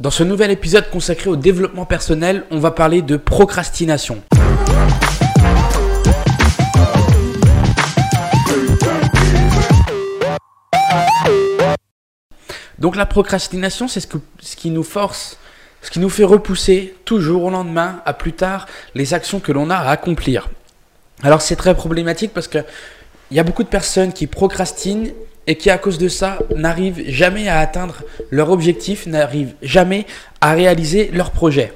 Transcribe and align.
Dans 0.00 0.10
ce 0.10 0.22
nouvel 0.22 0.50
épisode 0.50 0.88
consacré 0.88 1.28
au 1.28 1.36
développement 1.36 1.84
personnel, 1.84 2.44
on 2.50 2.58
va 2.58 2.70
parler 2.70 3.02
de 3.02 3.18
procrastination. 3.18 4.22
Donc 12.78 12.96
la 12.96 13.04
procrastination, 13.04 13.86
c'est 13.86 14.00
ce, 14.00 14.56
qui 14.56 14.70
nous 14.70 14.82
force, 14.82 15.36
ce 15.82 15.90
qui 15.90 16.00
nous 16.00 16.08
fait 16.08 16.24
repousser 16.24 16.96
toujours 17.04 17.44
au 17.44 17.50
lendemain, 17.50 18.00
à 18.06 18.14
plus 18.14 18.32
tard, 18.32 18.66
les 18.94 19.12
actions 19.12 19.40
que 19.40 19.52
l'on 19.52 19.68
a 19.68 19.76
à 19.76 19.90
accomplir. 19.90 20.48
Alors 21.22 21.42
c'est 21.42 21.56
très 21.56 21.74
problématique 21.74 22.32
parce 22.32 22.48
que 22.48 22.58
il 23.30 23.36
y 23.36 23.40
a 23.40 23.44
beaucoup 23.44 23.62
de 23.62 23.68
personnes 23.68 24.12
qui 24.14 24.26
procrastinent 24.26 25.12
et 25.46 25.56
qui 25.56 25.70
à 25.70 25.78
cause 25.78 25.98
de 25.98 26.08
ça 26.08 26.38
n'arrivent 26.54 27.02
jamais 27.08 27.48
à 27.48 27.58
atteindre 27.58 28.02
leur 28.30 28.50
objectif, 28.50 29.06
n'arrivent 29.06 29.54
jamais 29.62 30.06
à 30.40 30.52
réaliser 30.52 31.10
leur 31.12 31.30
projet. 31.30 31.72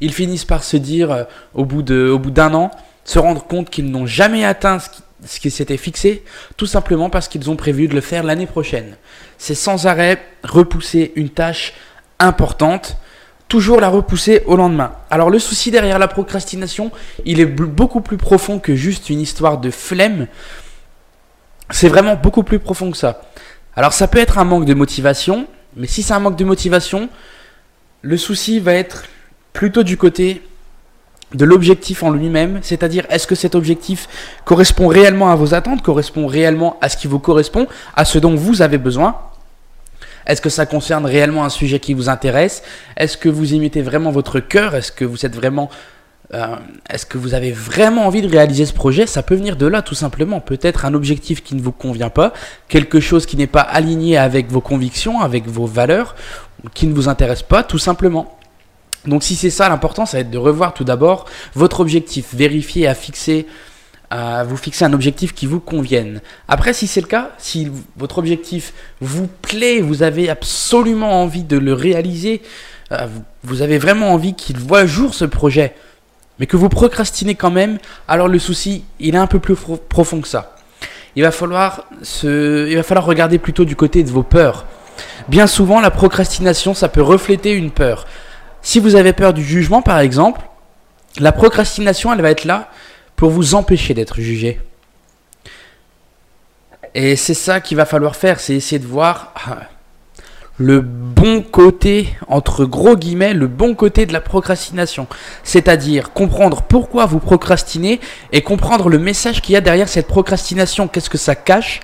Ils 0.00 0.12
finissent 0.12 0.44
par 0.44 0.64
se 0.64 0.76
dire 0.76 1.10
euh, 1.10 1.24
au 1.54 1.64
bout 1.64 1.82
d'un 1.82 2.54
an, 2.54 2.70
se 3.04 3.18
rendre 3.18 3.44
compte 3.44 3.70
qu'ils 3.70 3.90
n'ont 3.90 4.06
jamais 4.06 4.44
atteint 4.44 4.78
ce 4.78 4.90
qui, 4.90 5.02
ce 5.24 5.40
qui 5.40 5.50
s'était 5.50 5.76
fixé, 5.76 6.24
tout 6.56 6.66
simplement 6.66 7.10
parce 7.10 7.28
qu'ils 7.28 7.50
ont 7.50 7.56
prévu 7.56 7.88
de 7.88 7.94
le 7.94 8.00
faire 8.00 8.22
l'année 8.22 8.46
prochaine. 8.46 8.96
C'est 9.38 9.54
sans 9.54 9.86
arrêt 9.86 10.20
repousser 10.42 11.12
une 11.16 11.30
tâche 11.30 11.74
importante, 12.18 12.96
toujours 13.48 13.80
la 13.80 13.88
repousser 13.88 14.42
au 14.46 14.56
lendemain. 14.56 14.92
Alors 15.10 15.30
le 15.30 15.38
souci 15.38 15.70
derrière 15.70 15.98
la 15.98 16.08
procrastination, 16.08 16.90
il 17.24 17.40
est 17.40 17.46
beaucoup 17.46 18.00
plus 18.00 18.16
profond 18.16 18.58
que 18.58 18.74
juste 18.74 19.10
une 19.10 19.20
histoire 19.20 19.58
de 19.58 19.70
flemme. 19.70 20.26
C'est 21.70 21.88
vraiment 21.88 22.16
beaucoup 22.16 22.42
plus 22.42 22.58
profond 22.58 22.90
que 22.90 22.96
ça. 22.96 23.22
Alors 23.74 23.92
ça 23.92 24.08
peut 24.08 24.18
être 24.18 24.38
un 24.38 24.44
manque 24.44 24.66
de 24.66 24.74
motivation, 24.74 25.46
mais 25.76 25.86
si 25.86 26.02
c'est 26.02 26.12
un 26.12 26.20
manque 26.20 26.36
de 26.36 26.44
motivation, 26.44 27.08
le 28.02 28.16
souci 28.16 28.60
va 28.60 28.74
être 28.74 29.04
plutôt 29.52 29.82
du 29.82 29.96
côté 29.96 30.42
de 31.34 31.44
l'objectif 31.44 32.02
en 32.02 32.10
lui-même, 32.10 32.58
c'est-à-dire 32.62 33.06
est-ce 33.08 33.26
que 33.26 33.34
cet 33.34 33.54
objectif 33.54 34.08
correspond 34.44 34.88
réellement 34.88 35.30
à 35.30 35.36
vos 35.36 35.54
attentes, 35.54 35.82
correspond 35.82 36.26
réellement 36.26 36.78
à 36.82 36.88
ce 36.88 36.96
qui 36.96 37.06
vous 37.06 37.18
correspond, 37.18 37.66
à 37.96 38.04
ce 38.04 38.18
dont 38.18 38.34
vous 38.34 38.60
avez 38.60 38.78
besoin? 38.78 39.16
Est-ce 40.26 40.40
que 40.40 40.50
ça 40.50 40.66
concerne 40.66 41.06
réellement 41.06 41.44
un 41.44 41.48
sujet 41.48 41.80
qui 41.80 41.94
vous 41.94 42.08
intéresse? 42.08 42.62
Est-ce 42.96 43.16
que 43.16 43.28
vous 43.28 43.54
y 43.54 43.58
mettez 43.58 43.82
vraiment 43.82 44.10
votre 44.10 44.40
cœur? 44.40 44.74
Est-ce 44.74 44.92
que 44.92 45.04
vous 45.04 45.26
êtes 45.26 45.34
vraiment 45.34 45.70
euh, 46.34 46.56
est-ce 46.88 47.04
que 47.04 47.18
vous 47.18 47.34
avez 47.34 47.52
vraiment 47.52 48.06
envie 48.06 48.22
de 48.22 48.28
réaliser 48.28 48.64
ce 48.64 48.72
projet? 48.72 49.06
Ça 49.06 49.22
peut 49.22 49.34
venir 49.34 49.56
de 49.56 49.66
là 49.66 49.82
tout 49.82 49.94
simplement. 49.94 50.40
Peut-être 50.40 50.84
un 50.84 50.94
objectif 50.94 51.42
qui 51.42 51.54
ne 51.54 51.60
vous 51.60 51.72
convient 51.72 52.10
pas, 52.10 52.32
quelque 52.68 53.00
chose 53.00 53.26
qui 53.26 53.36
n'est 53.36 53.46
pas 53.46 53.60
aligné 53.60 54.16
avec 54.16 54.50
vos 54.50 54.60
convictions, 54.60 55.20
avec 55.20 55.46
vos 55.46 55.66
valeurs, 55.66 56.14
qui 56.74 56.86
ne 56.86 56.94
vous 56.94 57.08
intéresse 57.08 57.42
pas 57.42 57.62
tout 57.62 57.78
simplement. 57.78 58.38
Donc 59.06 59.22
si 59.24 59.34
c'est 59.34 59.50
ça 59.50 59.68
l'important, 59.68 60.06
ça 60.06 60.16
va 60.16 60.20
être 60.20 60.30
de 60.30 60.38
revoir 60.38 60.74
tout 60.74 60.84
d'abord 60.84 61.26
votre 61.54 61.80
objectif, 61.80 62.34
vérifier 62.34 62.86
à 62.86 62.94
fixer 62.94 63.46
vous 64.46 64.56
fixer 64.56 64.84
un 64.84 64.92
objectif 64.92 65.34
qui 65.34 65.46
vous 65.46 65.60
convienne. 65.60 66.20
Après, 66.48 66.72
si 66.72 66.86
c'est 66.86 67.00
le 67.00 67.06
cas, 67.06 67.30
si 67.38 67.70
votre 67.96 68.18
objectif 68.18 68.74
vous 69.00 69.26
plaît, 69.26 69.80
vous 69.80 70.02
avez 70.02 70.28
absolument 70.28 71.22
envie 71.22 71.44
de 71.44 71.56
le 71.56 71.72
réaliser, 71.72 72.42
euh, 72.92 73.06
vous 73.42 73.62
avez 73.62 73.78
vraiment 73.78 74.12
envie 74.12 74.34
qu'il 74.34 74.58
voit 74.58 74.84
jour 74.84 75.14
ce 75.14 75.24
projet, 75.24 75.74
mais 76.38 76.46
que 76.46 76.56
vous 76.56 76.68
procrastinez 76.68 77.34
quand 77.34 77.50
même, 77.50 77.78
alors 78.08 78.28
le 78.28 78.38
souci, 78.38 78.84
il 79.00 79.14
est 79.14 79.18
un 79.18 79.26
peu 79.26 79.38
plus 79.38 79.56
profond 79.88 80.20
que 80.20 80.28
ça. 80.28 80.56
Il 81.14 81.22
va 81.22 81.30
falloir, 81.30 81.84
il 82.22 82.74
va 82.74 82.82
falloir 82.82 83.04
regarder 83.04 83.38
plutôt 83.38 83.64
du 83.64 83.76
côté 83.76 84.02
de 84.02 84.10
vos 84.10 84.22
peurs. 84.22 84.64
Bien 85.28 85.46
souvent, 85.46 85.80
la 85.80 85.90
procrastination, 85.90 86.74
ça 86.74 86.88
peut 86.88 87.02
refléter 87.02 87.52
une 87.52 87.70
peur. 87.70 88.06
Si 88.62 88.80
vous 88.80 88.94
avez 88.94 89.12
peur 89.12 89.34
du 89.34 89.44
jugement, 89.44 89.82
par 89.82 89.98
exemple, 89.98 90.40
la 91.18 91.32
procrastination, 91.32 92.12
elle 92.12 92.22
va 92.22 92.30
être 92.30 92.44
là 92.44 92.70
pour 93.16 93.30
vous 93.30 93.54
empêcher 93.54 93.94
d'être 93.94 94.20
jugé. 94.20 94.60
Et 96.94 97.16
c'est 97.16 97.34
ça 97.34 97.60
qu'il 97.60 97.76
va 97.76 97.86
falloir 97.86 98.16
faire, 98.16 98.40
c'est 98.40 98.54
essayer 98.54 98.78
de 98.78 98.86
voir 98.86 99.32
ah, 99.46 99.68
le 100.62 100.80
bon 100.80 101.42
côté, 101.42 102.16
entre 102.28 102.64
gros 102.64 102.96
guillemets, 102.96 103.34
le 103.34 103.48
bon 103.48 103.74
côté 103.74 104.06
de 104.06 104.12
la 104.12 104.20
procrastination. 104.20 105.08
C'est-à-dire 105.42 106.12
comprendre 106.12 106.62
pourquoi 106.62 107.04
vous 107.06 107.18
procrastinez 107.18 108.00
et 108.30 108.42
comprendre 108.42 108.88
le 108.88 108.98
message 108.98 109.42
qu'il 109.42 109.54
y 109.54 109.56
a 109.56 109.60
derrière 109.60 109.88
cette 109.88 110.06
procrastination, 110.06 110.86
qu'est-ce 110.86 111.10
que 111.10 111.18
ça 111.18 111.34
cache 111.34 111.80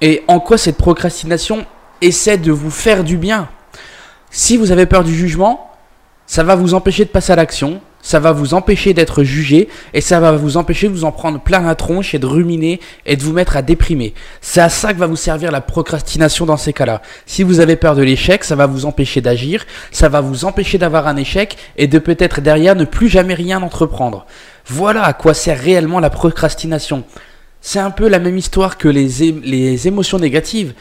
et 0.00 0.22
en 0.26 0.40
quoi 0.40 0.56
cette 0.56 0.78
procrastination 0.78 1.66
essaie 2.00 2.38
de 2.38 2.52
vous 2.52 2.70
faire 2.70 3.04
du 3.04 3.18
bien. 3.18 3.48
Si 4.30 4.56
vous 4.56 4.72
avez 4.72 4.86
peur 4.86 5.04
du 5.04 5.14
jugement, 5.14 5.70
ça 6.26 6.42
va 6.42 6.54
vous 6.54 6.72
empêcher 6.74 7.04
de 7.04 7.10
passer 7.10 7.32
à 7.32 7.36
l'action, 7.36 7.80
ça 8.08 8.20
va 8.20 8.32
vous 8.32 8.54
empêcher 8.54 8.94
d'être 8.94 9.22
jugé 9.22 9.68
et 9.92 10.00
ça 10.00 10.18
va 10.18 10.32
vous 10.32 10.56
empêcher 10.56 10.88
de 10.88 10.94
vous 10.94 11.04
en 11.04 11.12
prendre 11.12 11.38
plein 11.38 11.60
la 11.60 11.74
tronche 11.74 12.14
et 12.14 12.18
de 12.18 12.24
ruminer 12.24 12.80
et 13.04 13.16
de 13.16 13.22
vous 13.22 13.34
mettre 13.34 13.54
à 13.58 13.60
déprimer. 13.60 14.14
C'est 14.40 14.62
à 14.62 14.70
ça 14.70 14.94
que 14.94 14.98
va 14.98 15.06
vous 15.06 15.14
servir 15.14 15.52
la 15.52 15.60
procrastination 15.60 16.46
dans 16.46 16.56
ces 16.56 16.72
cas-là. 16.72 17.02
Si 17.26 17.42
vous 17.42 17.60
avez 17.60 17.76
peur 17.76 17.94
de 17.96 18.02
l'échec, 18.02 18.44
ça 18.44 18.56
va 18.56 18.64
vous 18.64 18.86
empêcher 18.86 19.20
d'agir, 19.20 19.66
ça 19.90 20.08
va 20.08 20.22
vous 20.22 20.46
empêcher 20.46 20.78
d'avoir 20.78 21.06
un 21.06 21.16
échec 21.16 21.58
et 21.76 21.86
de 21.86 21.98
peut-être 21.98 22.40
derrière 22.40 22.76
ne 22.76 22.86
plus 22.86 23.10
jamais 23.10 23.34
rien 23.34 23.60
entreprendre. 23.60 24.24
Voilà 24.64 25.02
à 25.04 25.12
quoi 25.12 25.34
sert 25.34 25.60
réellement 25.60 26.00
la 26.00 26.08
procrastination. 26.08 27.04
C'est 27.60 27.78
un 27.78 27.90
peu 27.90 28.08
la 28.08 28.20
même 28.20 28.38
histoire 28.38 28.78
que 28.78 28.88
les, 28.88 29.32
les 29.44 29.86
émotions 29.86 30.18
négatives. 30.18 30.72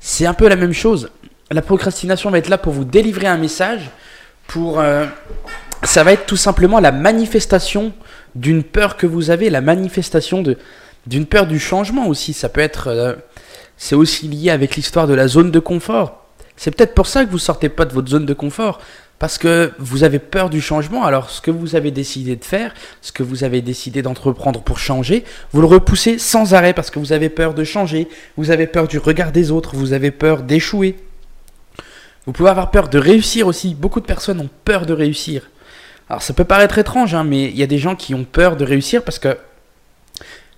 C'est 0.00 0.24
un 0.24 0.32
peu 0.32 0.48
la 0.48 0.56
même 0.56 0.72
chose. 0.72 1.10
La 1.50 1.60
procrastination 1.60 2.30
va 2.30 2.38
être 2.38 2.48
là 2.48 2.56
pour 2.56 2.72
vous 2.72 2.86
délivrer 2.86 3.26
un 3.26 3.36
message 3.36 3.82
pour... 4.46 4.80
Euh, 4.80 5.04
ça 5.82 6.04
va 6.04 6.12
être 6.12 6.26
tout 6.26 6.36
simplement 6.36 6.80
la 6.80 6.92
manifestation 6.92 7.92
d'une 8.34 8.62
peur 8.62 8.96
que 8.96 9.06
vous 9.06 9.30
avez, 9.30 9.50
la 9.50 9.60
manifestation 9.60 10.42
de 10.42 10.56
d'une 11.06 11.26
peur 11.26 11.46
du 11.46 11.58
changement 11.58 12.08
aussi. 12.08 12.32
Ça 12.32 12.48
peut 12.48 12.60
être... 12.60 12.88
Euh, 12.88 13.14
c'est 13.76 13.94
aussi 13.94 14.28
lié 14.28 14.50
avec 14.50 14.76
l'histoire 14.76 15.06
de 15.06 15.14
la 15.14 15.28
zone 15.28 15.50
de 15.50 15.58
confort. 15.58 16.26
C'est 16.56 16.70
peut-être 16.70 16.94
pour 16.94 17.06
ça 17.06 17.24
que 17.24 17.30
vous 17.30 17.38
sortez 17.38 17.70
pas 17.70 17.86
de 17.86 17.94
votre 17.94 18.10
zone 18.10 18.26
de 18.26 18.34
confort. 18.34 18.80
Parce 19.18 19.36
que 19.36 19.72
vous 19.78 20.02
avez 20.02 20.18
peur 20.18 20.48
du 20.48 20.62
changement, 20.62 21.04
alors 21.04 21.28
ce 21.28 21.42
que 21.42 21.50
vous 21.50 21.76
avez 21.76 21.90
décidé 21.90 22.36
de 22.36 22.44
faire, 22.44 22.72
ce 23.02 23.12
que 23.12 23.22
vous 23.22 23.44
avez 23.44 23.60
décidé 23.60 24.00
d'entreprendre 24.00 24.62
pour 24.62 24.78
changer, 24.78 25.24
vous 25.52 25.60
le 25.60 25.66
repoussez 25.66 26.18
sans 26.18 26.54
arrêt 26.54 26.72
parce 26.72 26.90
que 26.90 26.98
vous 26.98 27.12
avez 27.12 27.28
peur 27.28 27.52
de 27.52 27.62
changer, 27.62 28.08
vous 28.38 28.50
avez 28.50 28.66
peur 28.66 28.88
du 28.88 28.96
regard 28.96 29.30
des 29.30 29.50
autres, 29.50 29.76
vous 29.76 29.92
avez 29.92 30.10
peur 30.10 30.42
d'échouer. 30.42 30.96
Vous 32.24 32.32
pouvez 32.32 32.48
avoir 32.48 32.70
peur 32.70 32.88
de 32.88 32.98
réussir 32.98 33.46
aussi. 33.46 33.74
Beaucoup 33.74 34.00
de 34.00 34.06
personnes 34.06 34.40
ont 34.40 34.48
peur 34.64 34.86
de 34.86 34.94
réussir. 34.94 35.50
Alors 36.10 36.22
ça 36.22 36.34
peut 36.34 36.44
paraître 36.44 36.76
étrange, 36.76 37.14
hein, 37.14 37.22
mais 37.22 37.44
il 37.44 37.56
y 37.56 37.62
a 37.62 37.68
des 37.68 37.78
gens 37.78 37.94
qui 37.94 38.16
ont 38.16 38.24
peur 38.24 38.56
de 38.56 38.64
réussir 38.64 39.04
parce 39.04 39.20
que, 39.20 39.38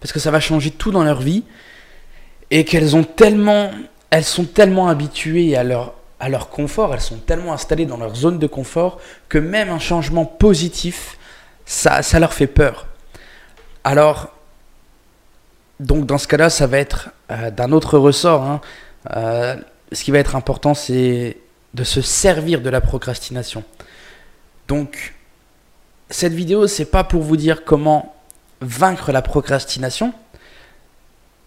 parce 0.01 0.11
que 0.11 0.19
ça 0.19 0.31
va 0.31 0.41
changer 0.41 0.71
tout 0.71 0.91
dans 0.91 1.05
leur 1.05 1.21
vie 1.21 1.45
et 2.51 2.65
qu'elles 2.65 2.97
ont 2.97 3.05
tellement, 3.05 3.71
elles 4.09 4.25
sont 4.25 4.47
tellement 4.47 4.89
habituées 4.89 5.55
à 5.55 5.63
leur, 5.63 5.93
à 6.21 6.31
leur 6.31 6.49
confort, 6.49 6.95
elles 6.95 7.03
sont 7.03 7.19
tellement 7.19 7.53
installées 7.53 7.85
dans 7.85 7.99
leur 7.99 8.15
zone 8.15 8.39
de 8.39 8.47
confort 8.47 8.99
que 9.29 9.37
même 9.37 9.69
un 9.69 9.79
changement 9.79 10.25
positif, 10.25 11.19
ça, 11.67 12.03
ça 12.03 12.19
leur 12.19 12.33
fait 12.33 12.47
peur. 12.47 12.87
Alors, 13.85 14.33
donc 15.81 16.07
dans 16.07 16.17
ce 16.17 16.29
cas-là, 16.29 16.49
ça 16.49 16.67
va 16.67 16.79
être 16.79 17.11
euh, 17.31 17.51
d'un 17.51 17.73
autre 17.73 17.99
ressort. 17.99 18.43
Hein. 18.43 18.61
Euh, 19.15 19.57
ce 19.93 20.03
qui 20.03 20.13
va 20.13 20.19
être 20.19 20.35
important, 20.35 20.73
c'est 20.73 21.37
de 21.75 21.85
se 21.85 22.01
servir 22.01 22.63
de 22.63 22.71
la 22.71 22.81
procrastination. 22.81 23.65
Donc, 24.67 25.13
cette 26.13 26.35
vidéo, 26.35 26.67
c'est 26.67 26.85
pas 26.85 27.05
pour 27.05 27.23
vous 27.23 27.37
dire 27.37 27.65
comment 27.65 28.15
vaincre 28.61 29.13
la 29.13 29.23
procrastination, 29.23 30.13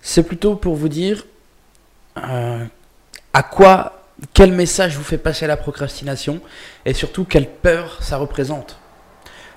c'est 0.02 0.24
plutôt 0.24 0.56
pour 0.56 0.76
vous 0.76 0.90
dire 0.90 1.26
euh, 2.18 2.66
à 3.34 3.44
quoi, 3.44 4.04
quel 4.34 4.52
message 4.52 4.98
vous 4.98 5.04
fait 5.04 5.18
passer 5.18 5.48
la 5.48 5.58
procrastination 5.58 6.42
et 6.86 6.94
surtout 6.94 7.26
quelle 7.26 7.48
peur 7.48 8.00
ça 8.02 8.18
représente. 8.18 8.78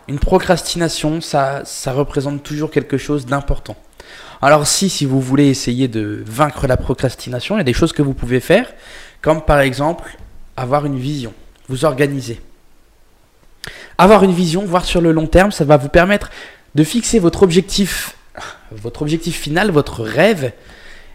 Une 0.08 0.18
procrastination, 0.18 1.20
ça, 1.20 1.62
ça 1.64 1.92
représente 1.92 2.42
toujours 2.42 2.70
quelque 2.70 2.98
chose 2.98 3.26
d'important. 3.26 3.76
Alors 4.40 4.66
si, 4.66 4.88
si 4.88 5.04
vous 5.04 5.20
voulez 5.20 5.48
essayer 5.48 5.88
de 5.88 6.22
vaincre 6.26 6.66
la 6.66 6.76
procrastination, 6.76 7.56
il 7.56 7.58
y 7.58 7.60
a 7.62 7.64
des 7.64 7.72
choses 7.72 7.92
que 7.92 8.02
vous 8.02 8.14
pouvez 8.14 8.40
faire, 8.40 8.72
comme 9.20 9.42
par 9.42 9.60
exemple 9.60 10.16
avoir 10.56 10.86
une 10.86 10.98
vision, 10.98 11.34
vous 11.68 11.84
organiser. 11.84 12.40
Avoir 13.98 14.22
une 14.22 14.32
vision, 14.32 14.64
voir 14.64 14.84
sur 14.84 15.00
le 15.00 15.10
long 15.10 15.26
terme, 15.26 15.50
ça 15.50 15.64
va 15.64 15.76
vous 15.76 15.88
permettre 15.88 16.30
de 16.76 16.84
fixer 16.84 17.18
votre 17.18 17.42
objectif, 17.42 18.16
votre 18.70 19.02
objectif 19.02 19.36
final, 19.36 19.72
votre 19.72 20.04
rêve. 20.04 20.52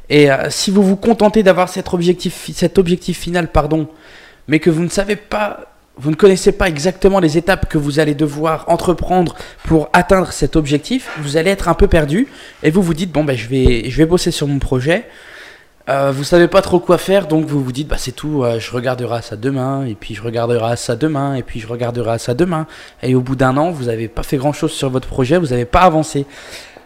Et 0.10 0.30
euh, 0.30 0.50
si 0.50 0.70
vous 0.70 0.84
vous 0.84 0.98
contentez 0.98 1.44
d'avoir 1.44 1.70
cet 1.70 1.94
objectif, 1.94 3.18
final, 3.18 3.48
pardon, 3.48 3.88
mais 4.50 4.60
que 4.60 4.70
vous 4.70 4.84
ne 4.84 4.90
savez 4.90 5.16
pas, 5.16 5.74
vous 5.96 6.10
ne 6.10 6.16
connaissez 6.16 6.52
pas 6.52 6.68
exactement 6.68 7.20
les 7.20 7.38
étapes 7.38 7.70
que 7.70 7.78
vous 7.78 8.00
allez 8.00 8.16
devoir 8.16 8.66
entreprendre 8.68 9.36
pour 9.64 9.90
atteindre 9.94 10.34
cet 10.34 10.58
objectif, 10.58 11.10
vous 11.20 11.38
allez 11.38 11.52
être 11.52 11.70
un 11.70 11.76
peu 11.76 11.88
perdu 11.88 12.28
et 12.64 12.72
vous 12.72 12.82
vous 12.82 12.94
dites 12.94 13.12
bon 13.12 13.24
ben 13.24 13.38
je 13.38 13.48
vais 13.48 14.06
bosser 14.06 14.32
sur 14.32 14.48
mon 14.48 14.60
projet. 14.60 15.06
Euh, 15.90 16.14
vous 16.16 16.24
savez 16.24 16.48
pas 16.48 16.62
trop 16.62 16.80
quoi 16.80 16.98
faire, 16.98 17.28
donc 17.28 17.46
vous 17.46 17.62
vous 17.62 17.72
dites, 17.74 17.90
bah 17.90 17.98
c'est 17.98 18.14
tout, 18.14 18.44
euh, 18.44 18.60
je 18.60 18.72
regarderai 18.72 19.22
ça 19.22 19.36
demain, 19.36 19.86
et 19.86 19.96
puis 19.96 20.16
je 20.16 20.22
regarderai 20.22 20.78
ça 20.78 20.96
demain, 20.96 21.36
et 21.36 21.44
puis 21.44 21.60
je 21.60 21.68
regarderai 21.68 22.20
ça 22.20 22.34
demain. 22.34 22.68
Et 23.02 23.16
au 23.16 23.22
bout 23.22 23.36
d'un 23.36 23.58
an, 23.58 23.72
vous 23.72 23.86
n'avez 23.86 24.08
pas 24.08 24.24
fait 24.24 24.38
grand 24.38 24.54
chose 24.54 24.72
sur 24.72 24.90
votre 24.90 25.08
projet, 25.08 25.38
vous 25.38 25.48
n'avez 25.48 25.66
pas 25.66 25.82
avancé. 25.82 26.26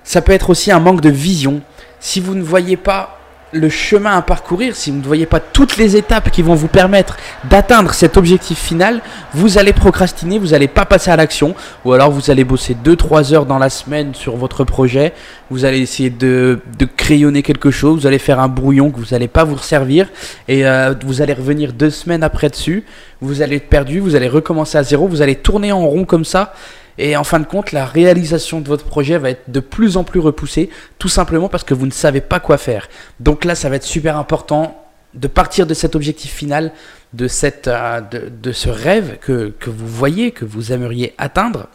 Ça 0.03 0.21
peut 0.21 0.31
être 0.31 0.49
aussi 0.49 0.71
un 0.71 0.79
manque 0.79 1.01
de 1.01 1.09
vision. 1.09 1.61
Si 1.99 2.19
vous 2.19 2.33
ne 2.33 2.41
voyez 2.41 2.77
pas 2.77 3.19
le 3.53 3.69
chemin 3.69 4.17
à 4.17 4.21
parcourir, 4.21 4.75
si 4.75 4.91
vous 4.91 4.97
ne 4.97 5.03
voyez 5.03 5.25
pas 5.25 5.39
toutes 5.39 5.77
les 5.77 5.95
étapes 5.95 6.31
qui 6.31 6.41
vont 6.41 6.55
vous 6.55 6.67
permettre 6.67 7.17
d'atteindre 7.49 7.93
cet 7.93 8.17
objectif 8.17 8.59
final, 8.59 9.01
vous 9.33 9.57
allez 9.57 9.73
procrastiner, 9.73 10.37
vous 10.37 10.47
n'allez 10.47 10.67
pas 10.67 10.85
passer 10.85 11.11
à 11.11 11.15
l'action, 11.15 11.55
ou 11.85 11.93
alors 11.93 12.11
vous 12.11 12.29
allez 12.29 12.43
bosser 12.43 12.75
2-3 12.75 13.33
heures 13.33 13.45
dans 13.45 13.57
la 13.57 13.69
semaine 13.69 14.13
sur 14.13 14.35
votre 14.35 14.63
projet, 14.63 15.13
vous 15.49 15.65
allez 15.65 15.79
essayer 15.79 16.09
de, 16.09 16.59
crayonner 16.97 17.41
quelque 17.41 17.71
chose, 17.71 18.01
vous 18.01 18.07
allez 18.07 18.19
faire 18.19 18.39
un 18.39 18.49
brouillon 18.49 18.91
que 18.91 18.97
vous 18.97 19.11
n'allez 19.11 19.29
pas 19.29 19.45
vous 19.45 19.57
servir, 19.57 20.07
et 20.47 20.65
euh, 20.67 20.93
vous 21.05 21.21
allez 21.21 21.33
revenir 21.33 21.73
deux 21.73 21.89
semaines 21.89 22.23
après 22.23 22.49
dessus, 22.49 22.83
vous 23.21 23.41
allez 23.41 23.57
être 23.57 23.69
perdu, 23.69 23.99
vous 23.99 24.15
allez 24.15 24.27
recommencer 24.27 24.77
à 24.77 24.83
zéro, 24.83 25.07
vous 25.07 25.21
allez 25.21 25.35
tourner 25.35 25.71
en 25.71 25.87
rond 25.87 26.03
comme 26.03 26.25
ça, 26.25 26.53
et 26.97 27.15
en 27.15 27.23
fin 27.23 27.39
de 27.39 27.45
compte, 27.45 27.71
la 27.71 27.85
réalisation 27.85 28.59
de 28.59 28.67
votre 28.67 28.85
projet 28.85 29.17
va 29.17 29.29
être 29.29 29.49
de 29.49 29.59
plus 29.59 29.97
en 29.97 30.03
plus 30.03 30.19
repoussée, 30.19 30.69
tout 30.97 31.09
simplement 31.09 31.49
parce 31.49 31.63
que 31.63 31.73
vous 31.73 31.85
ne 31.85 31.91
savez 31.91 32.21
pas 32.21 32.39
quoi 32.39 32.57
faire. 32.57 32.89
Donc 33.19 33.45
là, 33.45 33.55
ça 33.55 33.69
va 33.69 33.75
être 33.75 33.83
super 33.83 34.17
important 34.17 34.83
de 35.13 35.27
partir 35.27 35.65
de 35.67 35.73
cet 35.73 35.95
objectif 35.95 36.33
final, 36.33 36.71
de, 37.13 37.27
euh, 37.27 38.53
ce 38.53 38.69
rêve 38.69 39.17
que 39.19 39.53
vous 39.65 39.87
voyez, 39.87 40.31
que 40.31 40.45
vous 40.45 40.71
aimeriez 40.71 41.13
atteindre, 41.17 41.67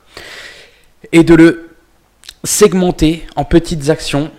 et 1.13 1.25
de 1.25 1.35
le 1.35 1.71
segmenter 2.45 3.25
en 3.37 3.45
petites 3.45 3.89
actions 3.91 4.31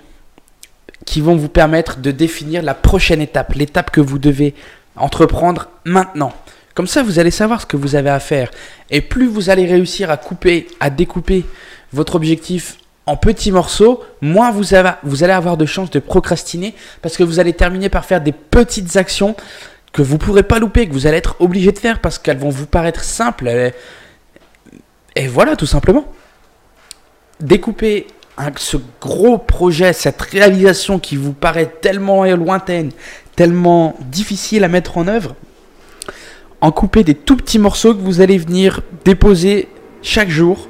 qui 1.06 1.22
vont 1.22 1.36
vous 1.36 1.50
permettre 1.50 1.98
de 1.98 2.12
définir 2.12 2.62
la 2.62 2.74
prochaine 2.74 3.22
étape, 3.22 3.54
l'étape 3.54 3.92
que 3.92 4.02
vous 4.02 4.20
devez 4.20 4.54
entreprendre 4.96 5.70
maintenant. 5.86 6.34
Comme 6.74 6.88
ça, 6.88 7.04
vous 7.04 7.20
allez 7.20 7.32
savoir 7.32 7.62
ce 7.62 7.66
que 7.66 7.78
vous 7.78 7.96
avez 7.96 8.10
à 8.10 8.20
faire. 8.20 8.50
Et 8.90 9.02
plus 9.02 9.28
vous 9.28 9.50
allez 9.50 9.66
réussir 9.66 10.10
à 10.10 10.18
couper, 10.18 10.68
à 10.80 10.90
découper 10.90 11.46
votre 11.92 12.16
objectif 12.16 12.78
en 13.06 13.18
petits 13.18 13.52
morceaux, 13.52 14.02
moins 14.22 14.52
vous, 14.52 14.74
allez 14.74 15.34
avoir 15.34 15.58
de 15.58 15.66
chances 15.66 15.92
de 15.92 16.00
procrastiner 16.00 16.74
parce 17.02 17.18
que 17.18 17.24
vous 17.24 17.40
allez 17.40 17.54
terminer 17.54 17.90
par 17.90 18.06
faire 18.06 18.22
des 18.22 18.32
petites 18.32 18.96
actions 18.96 19.36
que 19.92 20.02
vous 20.02 20.14
ne 20.14 20.20
pourrez 20.20 20.44
pas 20.44 20.58
louper, 20.58 20.88
que 20.88 20.94
vous 20.94 21.06
allez 21.06 21.18
être 21.18 21.36
obligé 21.40 21.72
de 21.72 21.78
faire 21.78 22.00
parce 22.00 22.18
qu'elles 22.18 22.38
vont 22.38 22.50
vous 22.50 22.66
paraître 22.66 23.04
simples. 23.04 23.72
Et 25.16 25.28
voilà, 25.28 25.56
tout 25.56 25.66
simplement. 25.66 26.06
Découper 27.40 28.08
ce 28.56 28.78
gros 29.02 29.38
projet, 29.38 29.94
cette 29.94 30.22
réalisation 30.22 30.98
qui 30.98 31.18
vous 31.18 31.34
paraît 31.34 31.72
tellement 31.82 32.24
lointaine, 32.26 32.92
tellement 33.36 33.96
difficile 34.00 34.64
à 34.64 34.70
mettre 34.70 34.98
en 34.98 35.08
œuvre, 35.08 35.36
en 36.64 36.72
couper 36.72 37.04
des 37.04 37.14
tout 37.14 37.36
petits 37.36 37.60
morceaux 37.60 37.94
que 37.94 38.00
vous 38.00 38.22
allez 38.22 38.38
venir 38.38 38.80
déposer 39.04 39.68
chaque 40.02 40.30
jour. 40.30 40.70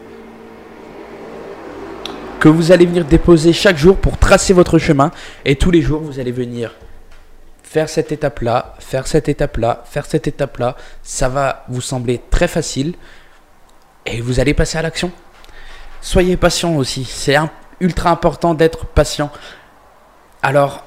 Que 2.39 2.49
vous 2.49 2.71
allez 2.71 2.87
venir 2.87 3.05
déposer 3.05 3.53
chaque 3.53 3.77
jour 3.77 3.97
pour 3.97 4.17
tracer 4.17 4.53
votre 4.53 4.79
chemin. 4.79 5.11
Et 5.45 5.55
tous 5.55 5.69
les 5.69 5.83
jours, 5.83 6.01
vous 6.01 6.19
allez 6.19 6.31
venir 6.31 6.73
faire 7.61 7.89
cette 7.89 8.11
étape-là, 8.11 8.73
faire 8.79 9.05
cette 9.05 9.29
étape-là, 9.29 9.83
faire 9.85 10.07
cette 10.07 10.25
étape-là. 10.25 10.77
Ça 11.03 11.29
va 11.29 11.63
vous 11.69 11.79
sembler 11.79 12.21
très 12.31 12.47
facile. 12.47 12.95
Et 14.07 14.19
vous 14.19 14.39
allez 14.39 14.55
passer 14.55 14.79
à 14.79 14.81
l'action. 14.81 15.11
Soyez 16.01 16.37
patient 16.37 16.75
aussi. 16.75 17.05
C'est 17.05 17.37
ultra 17.79 18.09
important 18.09 18.55
d'être 18.55 18.87
patient. 18.87 19.31
Alors, 20.41 20.85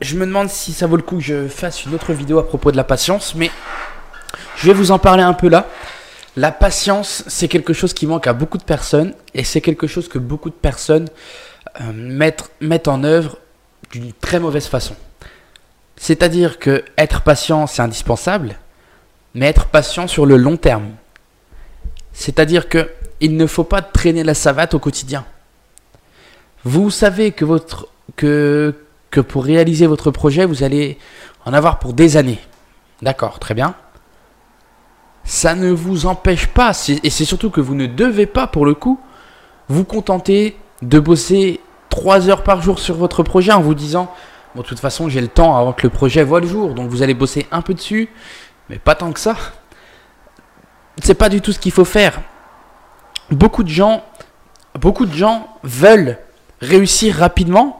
je 0.00 0.16
me 0.16 0.26
demande 0.26 0.48
si 0.48 0.72
ça 0.72 0.86
vaut 0.86 0.96
le 0.96 1.02
coup 1.02 1.16
que 1.16 1.22
je 1.22 1.48
fasse 1.48 1.84
une 1.84 1.94
autre 1.94 2.12
vidéo 2.12 2.38
à 2.38 2.46
propos 2.46 2.72
de 2.72 2.76
la 2.76 2.84
patience, 2.84 3.34
mais 3.34 3.50
je 4.56 4.66
vais 4.66 4.72
vous 4.72 4.90
en 4.90 4.98
parler 4.98 5.22
un 5.22 5.34
peu 5.34 5.48
là. 5.48 5.66
La 6.36 6.52
patience, 6.52 7.24
c'est 7.26 7.48
quelque 7.48 7.72
chose 7.72 7.92
qui 7.92 8.06
manque 8.06 8.26
à 8.26 8.32
beaucoup 8.32 8.58
de 8.58 8.62
personnes 8.62 9.14
et 9.34 9.44
c'est 9.44 9.60
quelque 9.60 9.86
chose 9.86 10.08
que 10.08 10.18
beaucoup 10.18 10.48
de 10.48 10.54
personnes 10.54 11.08
euh, 11.80 11.92
mettent, 11.92 12.50
mettent 12.60 12.88
en 12.88 13.04
œuvre 13.04 13.38
d'une 13.90 14.12
très 14.12 14.38
mauvaise 14.40 14.66
façon. 14.66 14.94
C'est-à-dire 15.96 16.58
que 16.58 16.84
être 16.96 17.22
patient, 17.22 17.66
c'est 17.66 17.82
indispensable, 17.82 18.56
mais 19.34 19.46
être 19.46 19.66
patient 19.66 20.06
sur 20.06 20.24
le 20.24 20.36
long 20.36 20.56
terme. 20.56 20.90
C'est-à-dire 22.12 22.68
que 22.68 22.90
il 23.20 23.36
ne 23.36 23.46
faut 23.46 23.64
pas 23.64 23.82
traîner 23.82 24.24
la 24.24 24.34
savate 24.34 24.72
au 24.72 24.78
quotidien. 24.78 25.26
Vous 26.64 26.90
savez 26.90 27.32
que 27.32 27.44
votre 27.44 27.88
que 28.16 28.74
que 29.10 29.20
pour 29.20 29.44
réaliser 29.44 29.86
votre 29.86 30.10
projet, 30.10 30.44
vous 30.44 30.62
allez 30.62 30.98
en 31.44 31.52
avoir 31.52 31.78
pour 31.78 31.92
des 31.92 32.16
années. 32.16 32.40
D'accord, 33.02 33.38
très 33.38 33.54
bien. 33.54 33.74
Ça 35.24 35.54
ne 35.54 35.70
vous 35.70 36.06
empêche 36.06 36.46
pas, 36.46 36.72
et 37.02 37.10
c'est 37.10 37.24
surtout 37.24 37.50
que 37.50 37.60
vous 37.60 37.74
ne 37.74 37.86
devez 37.86 38.26
pas, 38.26 38.46
pour 38.46 38.64
le 38.64 38.74
coup, 38.74 38.98
vous 39.68 39.84
contenter 39.84 40.56
de 40.82 40.98
bosser 40.98 41.60
3 41.90 42.28
heures 42.28 42.42
par 42.42 42.62
jour 42.62 42.78
sur 42.78 42.96
votre 42.96 43.22
projet 43.22 43.52
en 43.52 43.60
vous 43.60 43.74
disant, 43.74 44.12
bon, 44.54 44.62
de 44.62 44.66
toute 44.66 44.80
façon, 44.80 45.08
j'ai 45.08 45.20
le 45.20 45.28
temps 45.28 45.56
avant 45.56 45.72
que 45.72 45.82
le 45.82 45.90
projet 45.90 46.22
voit 46.24 46.40
le 46.40 46.46
jour, 46.46 46.74
donc 46.74 46.88
vous 46.88 47.02
allez 47.02 47.14
bosser 47.14 47.46
un 47.50 47.62
peu 47.62 47.74
dessus, 47.74 48.08
mais 48.68 48.78
pas 48.78 48.94
tant 48.94 49.12
que 49.12 49.20
ça. 49.20 49.36
C'est 51.02 51.14
pas 51.14 51.28
du 51.28 51.40
tout 51.40 51.52
ce 51.52 51.58
qu'il 51.58 51.72
faut 51.72 51.84
faire. 51.84 52.20
Beaucoup 53.30 53.62
de 53.62 53.68
gens, 53.68 54.04
beaucoup 54.78 55.06
de 55.06 55.14
gens 55.14 55.48
veulent 55.62 56.18
réussir 56.60 57.16
rapidement, 57.16 57.79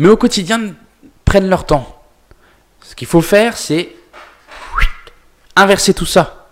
mais 0.00 0.08
au 0.08 0.16
quotidien 0.16 0.72
prennent 1.26 1.50
leur 1.50 1.66
temps. 1.66 2.02
Ce 2.82 2.94
qu'il 2.94 3.06
faut 3.06 3.20
faire, 3.20 3.58
c'est 3.58 3.90
inverser 5.54 5.92
tout 5.92 6.06
ça. 6.06 6.48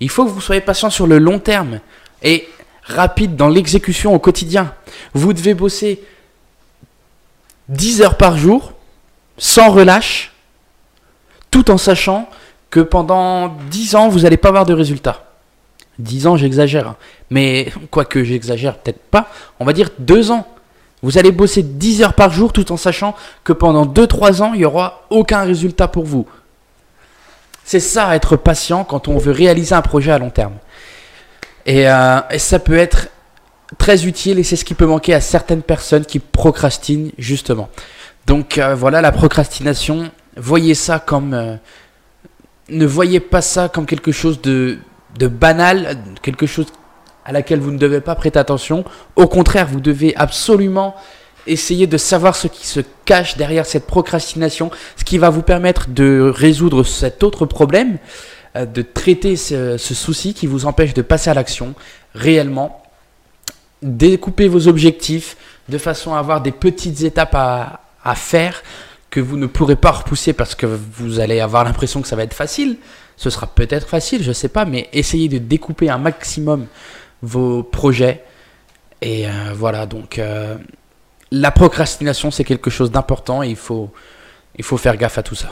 Il 0.00 0.08
faut 0.08 0.24
que 0.24 0.30
vous 0.30 0.40
soyez 0.40 0.62
patient 0.62 0.88
sur 0.88 1.06
le 1.06 1.18
long 1.18 1.38
terme 1.38 1.80
et 2.22 2.48
rapide 2.84 3.36
dans 3.36 3.50
l'exécution 3.50 4.14
au 4.14 4.18
quotidien. 4.18 4.72
Vous 5.12 5.34
devez 5.34 5.52
bosser 5.52 6.02
10 7.68 8.00
heures 8.00 8.16
par 8.16 8.38
jour, 8.38 8.72
sans 9.36 9.68
relâche, 9.70 10.32
tout 11.50 11.70
en 11.70 11.76
sachant 11.76 12.30
que 12.70 12.80
pendant 12.80 13.48
10 13.70 13.96
ans, 13.96 14.08
vous 14.08 14.20
n'allez 14.20 14.38
pas 14.38 14.48
avoir 14.48 14.64
de 14.64 14.72
résultats. 14.72 15.30
10 15.98 16.26
ans, 16.26 16.36
j'exagère. 16.38 16.88
Hein. 16.88 16.96
Mais, 17.28 17.70
quoique 17.90 18.24
j'exagère 18.24 18.78
peut-être 18.78 19.02
pas, 19.10 19.30
on 19.60 19.66
va 19.66 19.74
dire 19.74 19.90
2 19.98 20.30
ans. 20.30 20.48
Vous 21.02 21.18
allez 21.18 21.32
bosser 21.32 21.62
10 21.62 22.02
heures 22.02 22.14
par 22.14 22.32
jour 22.32 22.52
tout 22.52 22.72
en 22.72 22.76
sachant 22.76 23.14
que 23.44 23.52
pendant 23.52 23.86
2-3 23.86 24.42
ans, 24.42 24.52
il 24.54 24.58
n'y 24.58 24.64
aura 24.64 25.04
aucun 25.10 25.42
résultat 25.42 25.88
pour 25.88 26.04
vous. 26.04 26.26
C'est 27.64 27.80
ça, 27.80 28.16
être 28.16 28.36
patient 28.36 28.82
quand 28.82 29.08
on 29.08 29.18
veut 29.18 29.32
réaliser 29.32 29.74
un 29.74 29.82
projet 29.82 30.10
à 30.10 30.18
long 30.18 30.30
terme. 30.30 30.54
Et, 31.66 31.88
euh, 31.88 32.20
ça 32.38 32.58
peut 32.58 32.78
être 32.78 33.08
très 33.76 34.06
utile 34.06 34.38
et 34.38 34.42
c'est 34.42 34.56
ce 34.56 34.64
qui 34.64 34.74
peut 34.74 34.86
manquer 34.86 35.14
à 35.14 35.20
certaines 35.20 35.62
personnes 35.62 36.04
qui 36.04 36.18
procrastinent 36.18 37.10
justement. 37.18 37.68
Donc 38.26 38.58
euh, 38.58 38.74
voilà, 38.74 39.00
la 39.00 39.12
procrastination, 39.12 40.10
voyez 40.36 40.74
ça 40.74 40.98
comme... 40.98 41.34
Euh, 41.34 41.56
ne 42.70 42.86
voyez 42.86 43.20
pas 43.20 43.40
ça 43.40 43.68
comme 43.68 43.86
quelque 43.86 44.12
chose 44.12 44.42
de, 44.42 44.78
de 45.18 45.26
banal, 45.26 45.98
quelque 46.22 46.46
chose 46.46 46.66
à 47.28 47.32
laquelle 47.32 47.60
vous 47.60 47.70
ne 47.70 47.78
devez 47.78 48.00
pas 48.00 48.14
prêter 48.14 48.38
attention. 48.38 48.84
Au 49.14 49.26
contraire, 49.26 49.68
vous 49.70 49.80
devez 49.80 50.16
absolument 50.16 50.96
essayer 51.46 51.86
de 51.86 51.98
savoir 51.98 52.34
ce 52.34 52.48
qui 52.48 52.66
se 52.66 52.80
cache 53.04 53.36
derrière 53.36 53.66
cette 53.66 53.86
procrastination, 53.86 54.70
ce 54.96 55.04
qui 55.04 55.18
va 55.18 55.28
vous 55.28 55.42
permettre 55.42 55.90
de 55.90 56.32
résoudre 56.34 56.84
cet 56.84 57.22
autre 57.22 57.44
problème, 57.44 57.98
euh, 58.56 58.64
de 58.64 58.80
traiter 58.80 59.36
ce, 59.36 59.76
souci 59.76 60.32
qui 60.32 60.46
vous 60.46 60.64
empêche 60.64 60.94
de 60.94 61.02
passer 61.02 61.28
à 61.28 61.34
l'action 61.34 61.74
réellement. 62.14 62.82
Découper 63.82 64.48
vos 64.48 64.66
objectifs 64.66 65.36
de 65.68 65.76
façon 65.76 66.14
à 66.14 66.18
avoir 66.18 66.40
des 66.40 66.50
petites 66.50 67.02
étapes 67.02 67.34
à 67.34 68.14
faire 68.14 68.62
que 69.10 69.20
vous 69.20 69.36
ne 69.36 69.46
pourrez 69.46 69.76
pas 69.76 69.90
repousser 69.90 70.32
parce 70.32 70.54
que 70.54 70.64
vous 70.64 71.20
allez 71.20 71.40
avoir 71.40 71.64
l'impression 71.64 72.00
que 72.00 72.08
ça 72.08 72.16
va 72.16 72.22
être 72.22 72.34
facile. 72.34 72.78
Ce 73.18 73.28
sera 73.28 73.46
peut-être 73.46 73.86
facile, 73.86 74.22
je 74.22 74.28
ne 74.28 74.34
sais 74.34 74.48
pas, 74.48 74.64
mais 74.64 74.88
essayez 74.94 75.28
de 75.28 75.38
découper 75.38 75.90
un 75.90 75.98
maximum 75.98 76.66
vos 77.22 77.62
projets. 77.62 78.24
Et 79.00 79.26
euh, 79.26 79.30
voilà, 79.54 79.86
donc 79.86 80.18
euh, 80.18 80.56
la 81.30 81.50
procrastination, 81.50 82.30
c'est 82.30 82.44
quelque 82.44 82.70
chose 82.70 82.90
d'important 82.90 83.42
et 83.42 83.48
il 83.48 83.56
faut, 83.56 83.90
il 84.56 84.64
faut 84.64 84.76
faire 84.76 84.96
gaffe 84.96 85.18
à 85.18 85.22
tout 85.22 85.34
ça. 85.34 85.50